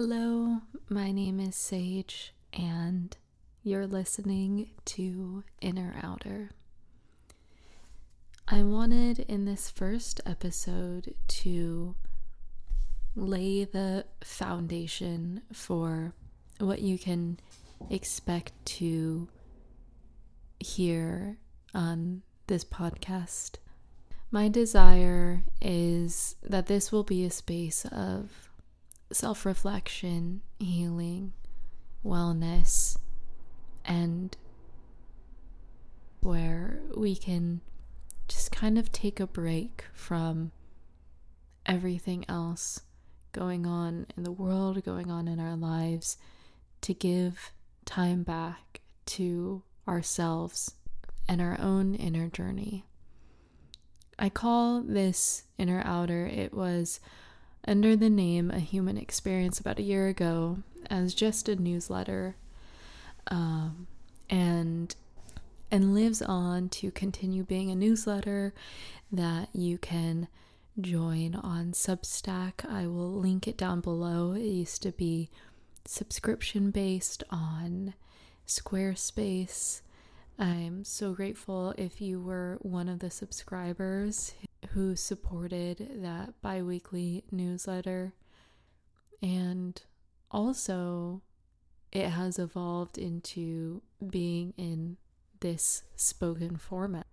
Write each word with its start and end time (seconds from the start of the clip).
Hello, 0.00 0.60
my 0.88 1.10
name 1.10 1.40
is 1.40 1.56
Sage, 1.56 2.32
and 2.52 3.16
you're 3.64 3.88
listening 3.88 4.70
to 4.84 5.42
Inner 5.60 5.96
Outer. 6.00 6.50
I 8.46 8.62
wanted 8.62 9.18
in 9.18 9.44
this 9.44 9.72
first 9.72 10.20
episode 10.24 11.16
to 11.26 11.96
lay 13.16 13.64
the 13.64 14.04
foundation 14.22 15.42
for 15.52 16.12
what 16.60 16.80
you 16.80 16.96
can 16.96 17.40
expect 17.90 18.52
to 18.66 19.26
hear 20.60 21.38
on 21.74 22.22
this 22.46 22.64
podcast. 22.64 23.56
My 24.30 24.46
desire 24.48 25.42
is 25.60 26.36
that 26.44 26.66
this 26.66 26.92
will 26.92 27.02
be 27.02 27.24
a 27.24 27.32
space 27.32 27.84
of 27.86 28.47
self 29.12 29.46
reflection, 29.46 30.42
healing, 30.58 31.32
wellness, 32.04 32.96
and 33.84 34.36
where 36.20 36.80
we 36.96 37.16
can 37.16 37.60
just 38.28 38.52
kind 38.52 38.78
of 38.78 38.92
take 38.92 39.20
a 39.20 39.26
break 39.26 39.84
from 39.92 40.52
everything 41.64 42.24
else 42.28 42.80
going 43.32 43.66
on 43.66 44.06
in 44.16 44.22
the 44.22 44.32
world, 44.32 44.82
going 44.84 45.10
on 45.10 45.28
in 45.28 45.38
our 45.38 45.56
lives, 45.56 46.16
to 46.80 46.92
give 46.92 47.52
time 47.84 48.22
back 48.22 48.80
to 49.06 49.62
ourselves 49.86 50.74
and 51.28 51.40
our 51.40 51.58
own 51.60 51.94
inner 51.94 52.28
journey. 52.28 52.84
I 54.18 54.28
call 54.28 54.82
this 54.82 55.44
inner 55.56 55.82
outer, 55.84 56.26
it 56.26 56.52
was 56.52 57.00
under 57.66 57.96
the 57.96 58.10
name 58.10 58.50
A 58.50 58.60
Human 58.60 58.96
Experience 58.96 59.58
about 59.58 59.78
a 59.78 59.82
year 59.82 60.08
ago 60.08 60.58
as 60.88 61.14
just 61.14 61.48
a 61.48 61.56
newsletter. 61.56 62.36
Um, 63.28 63.86
and 64.30 64.94
and 65.70 65.94
lives 65.94 66.22
on 66.22 66.68
to 66.70 66.90
continue 66.90 67.44
being 67.44 67.70
a 67.70 67.76
newsletter 67.76 68.54
that 69.12 69.48
you 69.52 69.76
can 69.78 70.28
join 70.80 71.34
on 71.34 71.72
Substack. 71.72 72.64
I 72.68 72.86
will 72.86 73.12
link 73.12 73.46
it 73.46 73.58
down 73.58 73.80
below. 73.80 74.32
It 74.32 74.42
used 74.42 74.82
to 74.82 74.92
be 74.92 75.28
subscription 75.84 76.70
based 76.70 77.22
on 77.30 77.94
Squarespace. 78.46 79.82
I'm 80.38 80.84
so 80.84 81.12
grateful 81.12 81.74
if 81.76 82.00
you 82.00 82.20
were 82.20 82.58
one 82.62 82.88
of 82.88 83.00
the 83.00 83.10
subscribers 83.10 84.32
who 84.72 84.96
supported 84.96 86.02
that 86.02 86.40
bi 86.42 86.62
weekly 86.62 87.24
newsletter. 87.30 88.14
And 89.22 89.80
also, 90.30 91.22
it 91.90 92.08
has 92.08 92.38
evolved 92.38 92.98
into 92.98 93.82
being 94.06 94.54
in 94.56 94.96
this 95.40 95.82
spoken 95.96 96.56
format. 96.56 97.06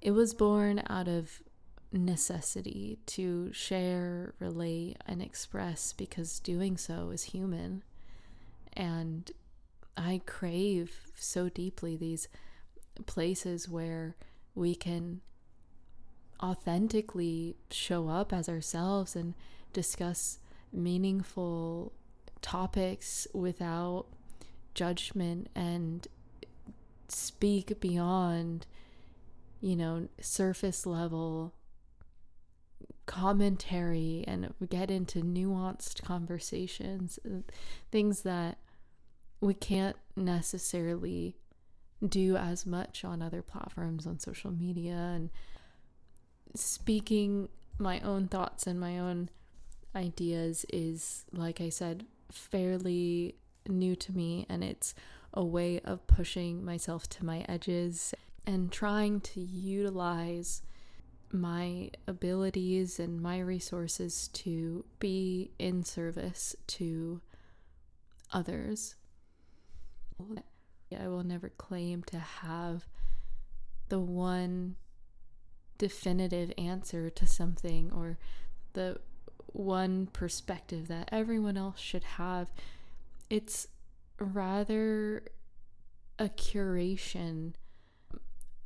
It 0.00 0.12
was 0.12 0.32
born 0.32 0.82
out 0.88 1.08
of 1.08 1.42
necessity 1.92 2.98
to 3.04 3.52
share, 3.52 4.34
relate, 4.38 4.96
and 5.06 5.20
express 5.20 5.92
because 5.92 6.40
doing 6.40 6.76
so 6.76 7.10
is 7.10 7.24
human. 7.24 7.82
And 8.72 9.30
I 9.96 10.22
crave 10.24 11.10
so 11.16 11.48
deeply 11.48 11.96
these 11.96 12.28
places 13.06 13.68
where 13.68 14.16
we 14.54 14.74
can 14.74 15.20
authentically 16.42 17.56
show 17.70 18.08
up 18.08 18.32
as 18.32 18.48
ourselves 18.48 19.14
and 19.14 19.34
discuss 19.72 20.38
meaningful 20.72 21.92
topics 22.42 23.26
without 23.34 24.06
judgment 24.74 25.48
and 25.54 26.06
speak 27.08 27.80
beyond, 27.80 28.66
you 29.60 29.76
know, 29.76 30.08
surface 30.20 30.86
level 30.86 31.54
commentary 33.06 34.24
and 34.28 34.54
get 34.68 34.90
into 34.90 35.20
nuanced 35.20 36.02
conversations, 36.02 37.18
things 37.90 38.22
that 38.22 38.58
we 39.40 39.52
can't 39.52 39.96
necessarily 40.14 41.39
do 42.06 42.36
as 42.36 42.64
much 42.64 43.04
on 43.04 43.20
other 43.20 43.42
platforms 43.42 44.06
on 44.06 44.18
social 44.18 44.50
media 44.50 44.94
and 44.94 45.30
speaking 46.54 47.48
my 47.78 48.00
own 48.00 48.26
thoughts 48.26 48.66
and 48.66 48.80
my 48.80 48.98
own 48.98 49.28
ideas 49.94 50.64
is 50.72 51.24
like 51.32 51.60
I 51.60 51.68
said 51.68 52.04
fairly 52.30 53.34
new 53.68 53.94
to 53.96 54.12
me 54.12 54.46
and 54.48 54.64
it's 54.64 54.94
a 55.34 55.44
way 55.44 55.80
of 55.80 56.06
pushing 56.06 56.64
myself 56.64 57.08
to 57.08 57.24
my 57.24 57.44
edges 57.48 58.14
and 58.46 58.72
trying 58.72 59.20
to 59.20 59.40
utilize 59.40 60.62
my 61.32 61.90
abilities 62.06 62.98
and 62.98 63.20
my 63.20 63.38
resources 63.38 64.28
to 64.28 64.84
be 64.98 65.50
in 65.58 65.84
service 65.84 66.56
to 66.66 67.20
others. 68.32 68.96
I 70.98 71.08
will 71.08 71.24
never 71.24 71.48
claim 71.50 72.02
to 72.04 72.18
have 72.18 72.86
the 73.88 74.00
one 74.00 74.76
definitive 75.78 76.52
answer 76.58 77.10
to 77.10 77.26
something 77.26 77.90
or 77.92 78.18
the 78.72 79.00
one 79.46 80.06
perspective 80.06 80.88
that 80.88 81.08
everyone 81.10 81.56
else 81.56 81.80
should 81.80 82.04
have. 82.04 82.50
It's 83.28 83.66
rather 84.18 85.24
a 86.18 86.28
curation 86.28 87.54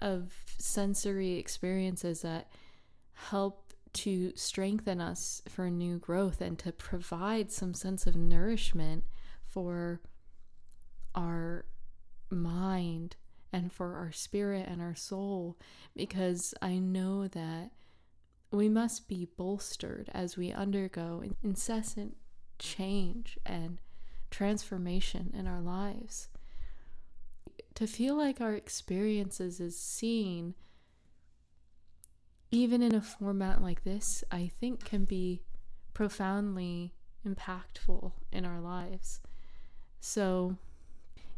of 0.01 0.33
sensory 0.59 1.35
experiences 1.35 2.23
that 2.23 2.49
help 3.13 3.73
to 3.93 4.33
strengthen 4.35 5.01
us 5.01 5.41
for 5.49 5.71
new 5.71 5.99
growth 5.99 6.41
and 6.41 6.59
to 6.59 6.73
provide 6.73 7.53
some 7.53 7.75
sense 7.75 8.07
of 8.07 8.17
nourishment 8.17 9.05
for 9.47 10.01
our 11.15 11.65
mind 12.35 13.17
and 13.53 13.73
for 13.73 13.95
our 13.95 14.13
spirit 14.13 14.67
and 14.69 14.83
our 14.83 14.95
soul 14.95 15.57
because 15.95 16.55
I 16.61 16.79
know 16.79 17.29
that 17.29 17.71
we 18.51 18.69
must 18.69 19.09
be 19.09 19.29
bolstered 19.37 20.11
as 20.13 20.37
we 20.37 20.53
undergo 20.53 21.23
incessant 21.43 22.17
change 22.59 23.39
and 23.45 23.79
transformation 24.31 25.33
in 25.37 25.47
our 25.47 25.61
lives. 25.61 26.29
To 27.75 27.87
feel 27.87 28.17
like 28.17 28.41
our 28.41 28.55
experiences 28.55 29.61
is 29.61 29.79
seen, 29.79 30.55
even 32.51 32.83
in 32.83 32.95
a 32.95 33.01
format 33.01 33.61
like 33.63 33.83
this, 33.83 34.23
I 34.31 34.51
think 34.61 34.85
can 34.85 35.05
be 35.05 35.43
profoundly 35.93 36.95
impactful 37.27 38.13
in 38.33 38.45
our 38.45 38.61
lives. 38.61 39.21
So, 40.01 40.57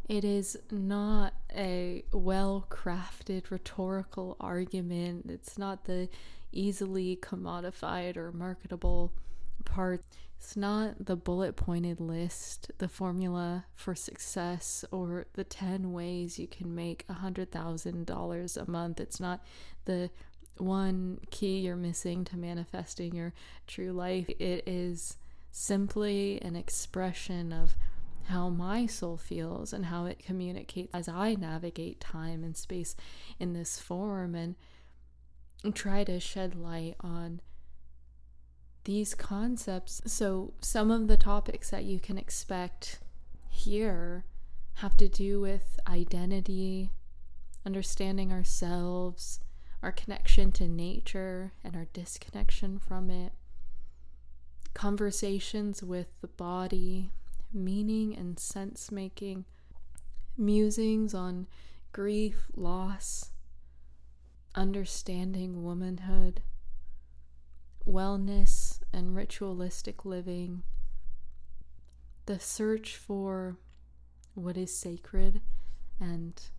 it 0.08 0.24
is 0.24 0.56
not 0.70 1.34
a 1.54 2.04
well 2.12 2.66
crafted 2.70 3.50
rhetorical 3.50 4.36
argument. 4.38 5.26
It's 5.28 5.58
not 5.58 5.84
the 5.84 6.08
easily 6.52 7.18
commodified 7.20 8.16
or 8.16 8.30
marketable 8.32 9.12
part. 9.64 10.04
It's 10.38 10.56
not 10.56 11.06
the 11.06 11.16
bullet 11.16 11.56
pointed 11.56 11.98
list, 11.98 12.70
the 12.78 12.88
formula 12.88 13.64
for 13.74 13.94
success, 13.94 14.84
or 14.92 15.26
the 15.32 15.44
10 15.44 15.92
ways 15.92 16.38
you 16.38 16.46
can 16.46 16.74
make 16.74 17.06
$100,000 17.08 18.56
a 18.56 18.70
month. 18.70 19.00
It's 19.00 19.18
not 19.18 19.42
the 19.86 20.10
one 20.58 21.18
key 21.30 21.58
you're 21.58 21.76
missing 21.76 22.24
to 22.26 22.36
manifesting 22.36 23.14
your 23.14 23.32
true 23.66 23.92
life. 23.92 24.28
It 24.38 24.62
is 24.66 25.16
simply 25.50 26.40
an 26.42 26.54
expression 26.54 27.52
of 27.52 27.76
how 28.28 28.48
my 28.48 28.86
soul 28.86 29.16
feels 29.16 29.72
and 29.72 29.86
how 29.86 30.06
it 30.06 30.18
communicates 30.18 30.94
as 30.94 31.08
I 31.08 31.34
navigate 31.34 32.00
time 32.00 32.42
and 32.42 32.56
space 32.56 32.96
in 33.38 33.52
this 33.52 33.78
form 33.80 34.34
and 34.34 34.54
try 35.74 36.04
to 36.04 36.20
shed 36.20 36.54
light 36.54 36.96
on 37.00 37.40
these 38.84 39.14
concepts. 39.14 40.00
So, 40.06 40.54
some 40.60 40.90
of 40.90 41.08
the 41.08 41.16
topics 41.16 41.70
that 41.70 41.84
you 41.84 41.98
can 41.98 42.18
expect 42.18 43.00
here 43.48 44.24
have 44.74 44.96
to 44.98 45.08
do 45.08 45.40
with 45.40 45.78
identity, 45.88 46.90
understanding 47.64 48.32
ourselves, 48.32 49.40
our 49.82 49.92
connection 49.92 50.52
to 50.52 50.68
nature 50.68 51.52
and 51.64 51.74
our 51.74 51.86
disconnection 51.92 52.78
from 52.78 53.10
it, 53.10 53.32
conversations 54.74 55.82
with 55.82 56.08
the 56.20 56.28
body 56.28 57.10
meaning 57.56 58.14
and 58.16 58.38
sense 58.38 58.92
making, 58.92 59.44
musings 60.36 61.14
on 61.14 61.46
grief, 61.92 62.46
loss, 62.54 63.30
understanding 64.54 65.64
womanhood, 65.64 66.42
wellness, 67.88 68.80
and 68.92 69.16
ritualistic 69.16 70.04
living, 70.04 70.62
the 72.26 72.38
search 72.38 72.96
for 72.96 73.56
what 74.34 74.56
is 74.56 74.76
sacred 74.76 75.40
and 75.98 76.50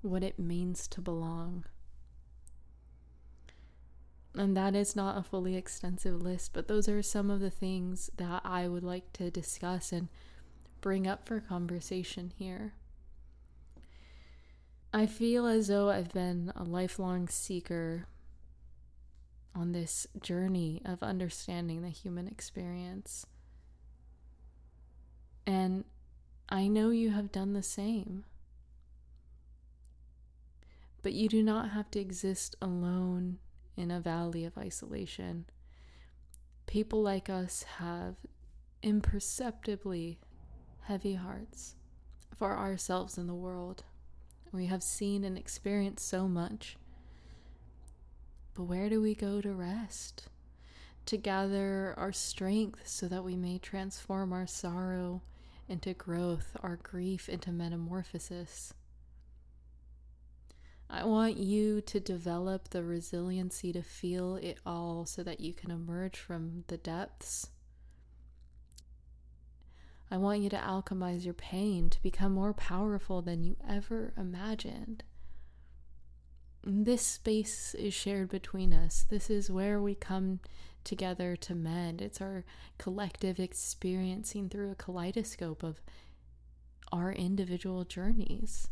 what 0.00 0.22
it 0.22 0.38
means 0.38 0.88
to 0.88 1.00
belong. 1.00 1.64
And 4.34 4.56
that 4.56 4.74
is 4.74 4.96
not 4.96 5.18
a 5.18 5.22
fully 5.22 5.56
extensive 5.56 6.22
list, 6.22 6.52
but 6.54 6.66
those 6.66 6.88
are 6.88 7.02
some 7.02 7.30
of 7.30 7.40
the 7.40 7.50
things 7.50 8.10
that 8.16 8.40
I 8.44 8.66
would 8.66 8.82
like 8.82 9.12
to 9.14 9.30
discuss 9.30 9.92
and 9.92 10.08
bring 10.80 11.06
up 11.06 11.26
for 11.26 11.40
conversation 11.40 12.32
here. 12.38 12.72
I 14.92 15.06
feel 15.06 15.46
as 15.46 15.68
though 15.68 15.90
I've 15.90 16.12
been 16.12 16.52
a 16.56 16.64
lifelong 16.64 17.28
seeker 17.28 18.06
on 19.54 19.72
this 19.72 20.06
journey 20.20 20.80
of 20.84 21.02
understanding 21.02 21.82
the 21.82 21.90
human 21.90 22.26
experience. 22.26 23.26
And 25.46 25.84
I 26.48 26.68
know 26.68 26.90
you 26.90 27.10
have 27.10 27.32
done 27.32 27.52
the 27.52 27.62
same. 27.62 28.24
But 31.02 31.12
you 31.12 31.28
do 31.28 31.42
not 31.42 31.70
have 31.70 31.90
to 31.92 32.00
exist 32.00 32.56
alone 32.62 33.38
a 33.92 34.00
valley 34.00 34.44
of 34.44 34.58
isolation. 34.58 35.46
People 36.66 37.02
like 37.02 37.28
us 37.28 37.64
have 37.78 38.16
imperceptibly 38.82 40.18
heavy 40.82 41.14
hearts 41.14 41.76
for 42.36 42.56
ourselves 42.56 43.16
and 43.16 43.28
the 43.28 43.34
world. 43.34 43.84
We 44.52 44.66
have 44.66 44.82
seen 44.82 45.24
and 45.24 45.38
experienced 45.38 46.06
so 46.08 46.26
much. 46.26 46.76
But 48.54 48.64
where 48.64 48.88
do 48.88 49.00
we 49.00 49.14
go 49.14 49.40
to 49.40 49.52
rest? 49.52 50.28
To 51.06 51.16
gather 51.16 51.94
our 51.96 52.12
strength 52.12 52.86
so 52.86 53.08
that 53.08 53.24
we 53.24 53.36
may 53.36 53.58
transform 53.58 54.32
our 54.32 54.46
sorrow 54.46 55.22
into 55.68 55.94
growth, 55.94 56.56
our 56.62 56.76
grief 56.76 57.28
into 57.28 57.50
metamorphosis. 57.50 58.74
I 60.94 61.04
want 61.04 61.38
you 61.38 61.80
to 61.80 62.00
develop 62.00 62.68
the 62.68 62.84
resiliency 62.84 63.72
to 63.72 63.82
feel 63.82 64.36
it 64.36 64.58
all 64.66 65.06
so 65.06 65.22
that 65.22 65.40
you 65.40 65.54
can 65.54 65.70
emerge 65.70 66.18
from 66.18 66.64
the 66.66 66.76
depths. 66.76 67.48
I 70.10 70.18
want 70.18 70.42
you 70.42 70.50
to 70.50 70.58
alchemize 70.58 71.24
your 71.24 71.32
pain 71.32 71.88
to 71.88 72.02
become 72.02 72.32
more 72.32 72.52
powerful 72.52 73.22
than 73.22 73.42
you 73.42 73.56
ever 73.66 74.12
imagined. 74.18 75.02
This 76.62 77.00
space 77.00 77.74
is 77.74 77.94
shared 77.94 78.28
between 78.28 78.74
us. 78.74 79.06
This 79.08 79.30
is 79.30 79.50
where 79.50 79.80
we 79.80 79.94
come 79.94 80.40
together 80.84 81.36
to 81.36 81.54
mend. 81.54 82.02
It's 82.02 82.20
our 82.20 82.44
collective 82.76 83.40
experiencing 83.40 84.50
through 84.50 84.70
a 84.70 84.74
kaleidoscope 84.74 85.62
of 85.62 85.80
our 86.92 87.12
individual 87.12 87.84
journeys. 87.84 88.68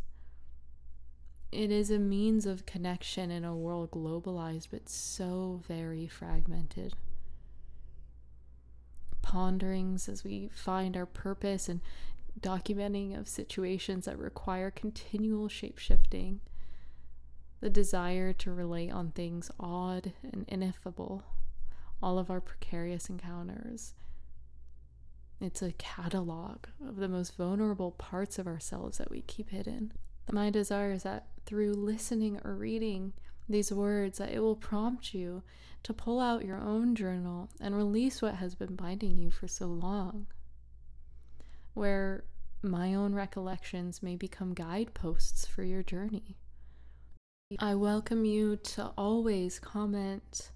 It 1.53 1.73
is 1.73 1.91
a 1.91 1.99
means 1.99 2.47
of 2.47 2.65
connection 2.65 3.31
in 3.31 3.45
a 3.45 3.57
world 3.57 3.91
globalized 3.91 4.69
but 4.71 4.89
so 4.89 5.61
very 5.67 6.07
fragmented. 6.07 6.95
Ponderings 9.21 10.09
as 10.09 10.23
we 10.23 10.49
find 10.55 10.97
our 10.97 11.07
purpose 11.07 11.69
and 11.69 11.81
documenting 12.39 13.19
of 13.19 13.29
situations 13.29 14.05
that 14.05 14.19
require 14.19 14.71
continual 14.71 15.49
shapeshifting, 15.49 16.39
the 17.61 17.71
desire 17.71 18.33
to 18.33 18.53
relate 18.53 18.91
on 18.91 19.11
things 19.11 19.51
odd 19.59 20.13
and 20.23 20.45
ineffable, 20.49 21.25
all 22.01 22.19
of 22.19 22.31
our 22.31 22.41
precarious 22.41 23.09
encounters. 23.09 23.95
It's 25.41 25.63
a 25.63 25.73
catalog 25.73 26.67
of 26.87 26.97
the 26.97 27.09
most 27.09 27.37
vulnerable 27.37 27.91
parts 27.91 28.39
of 28.39 28.47
ourselves 28.47 28.99
that 28.99 29.11
we 29.11 29.23
keep 29.23 29.51
hidden. 29.51 29.93
My 30.31 30.51
desire 30.51 30.93
is 30.93 31.03
that 31.03 31.27
through 31.51 31.73
listening 31.73 32.41
or 32.45 32.55
reading 32.55 33.13
these 33.49 33.73
words 33.73 34.19
that 34.19 34.31
it 34.31 34.39
will 34.39 34.55
prompt 34.55 35.13
you 35.13 35.43
to 35.83 35.93
pull 35.93 36.21
out 36.21 36.45
your 36.45 36.61
own 36.61 36.95
journal 36.95 37.51
and 37.61 37.75
release 37.75 38.23
what 38.23 38.37
has 38.37 38.55
been 38.55 38.77
binding 38.77 39.19
you 39.19 39.33
for 39.33 39.49
so 39.49 39.67
long. 39.67 40.29
Where 41.75 42.23
my 42.63 42.95
own 42.95 43.17
recollections 43.17 44.01
may 44.01 44.15
become 44.15 44.55
guideposts 44.55 45.45
for 45.45 45.65
your 45.65 45.83
journey. 45.83 46.37
I 47.59 47.75
welcome 47.75 48.25
you 48.25 48.55
to 48.55 48.93
always 48.97 49.59
comment 49.59 50.53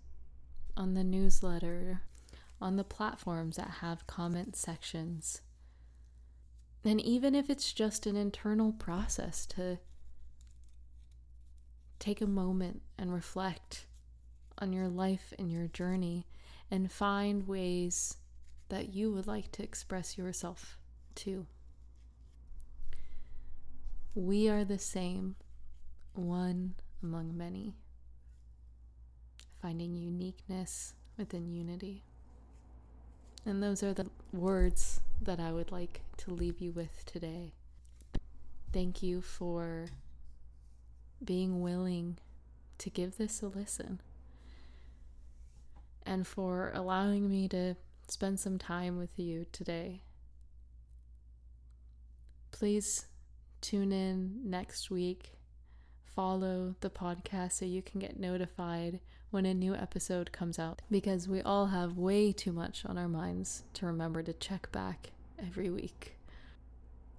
on 0.76 0.94
the 0.94 1.02
newsletter, 1.02 2.02
on 2.61 2.76
the 2.76 2.85
platforms 2.85 3.56
that 3.56 3.79
have 3.81 4.06
comment 4.06 4.55
sections. 4.55 5.41
And 6.85 7.00
even 7.00 7.35
if 7.35 7.50
it's 7.50 7.73
just 7.73 8.06
an 8.06 8.14
internal 8.14 8.70
process 8.70 9.44
to 9.46 9.81
take 12.05 12.21
a 12.21 12.27
moment 12.27 12.83
and 12.99 13.15
reflect 13.15 13.87
on 14.59 14.75
your 14.75 14.89
life 14.89 15.33
and 15.39 15.51
your 15.51 15.67
journey 15.69 16.27
and 16.71 16.93
find 16.93 17.49
ways 17.49 18.19
that 18.69 18.93
you 18.95 19.11
would 19.11 19.27
like 19.27 19.51
to 19.51 19.62
express 19.62 20.19
yourself 20.19 20.79
too. 21.15 21.47
We 24.15 24.51
are 24.51 24.67
the 24.67 24.79
same, 24.79 25.37
one 26.12 26.75
among 27.03 27.39
many, 27.39 27.75
finding 29.62 29.97
uniqueness 29.97 30.93
within 31.17 31.49
unity. 31.49 32.05
And 33.47 33.62
those 33.62 33.83
are 33.83 33.95
the 33.95 34.11
words 34.31 35.01
that 35.23 35.41
I 35.41 35.53
would 35.53 35.73
like 35.73 36.03
to 36.19 36.35
leave 36.35 36.61
you 36.61 36.71
with 36.71 37.06
today. 37.06 37.55
Thank 38.75 39.03
you 39.03 39.23
for 39.23 39.87
being 41.23 41.61
willing 41.61 42.19
to 42.79 42.91
give 42.91 43.17
this 43.17 43.43
a 43.43 43.47
listen 43.47 44.01
and 46.07 46.27
for 46.27 46.71
allowing 46.75 47.31
me 47.31 47.49
to 47.49 47.75
spend 48.09 48.39
some 48.39 48.59
time 48.59 48.99
with 48.99 49.19
you 49.19 49.47
today. 49.53 50.03
Please 52.51 53.07
tune 53.61 53.93
in 53.93 54.41
next 54.45 54.91
week. 54.91 55.33
Follow 56.05 56.77
the 56.81 56.91
podcast 56.91 57.53
so 57.53 57.65
you 57.65 57.83
can 57.83 57.99
get 57.99 58.21
notified 58.21 59.01
when 59.31 59.47
a 59.47 59.55
new 59.55 59.75
episode 59.75 60.31
comes 60.31 60.59
out 60.59 60.81
because 60.91 61.29
we 61.29 61.43
all 61.43 61.67
have 61.67 61.99
way 61.99 62.31
too 62.31 62.53
much 62.53 62.85
on 62.87 62.97
our 62.97 63.09
minds 63.09 63.65
to 63.75 63.87
remember 63.87 64.23
to 64.23 64.33
check 64.33 64.71
back 64.71 65.11
every 65.44 65.71
week. 65.71 66.17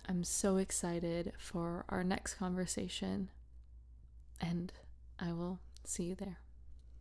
I'm 0.08 0.24
so 0.24 0.58
excited 0.58 1.34
for 1.38 1.84
our 1.90 2.04
next 2.04 2.36
conversation 2.36 3.30
and 4.42 4.72
I 5.20 5.32
will 5.32 5.60
see 5.84 6.04
you 6.04 6.16
there. 6.16 6.38